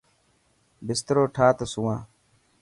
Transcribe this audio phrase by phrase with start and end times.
[0.85, 1.99] بسترو ٺاهه ته سوان.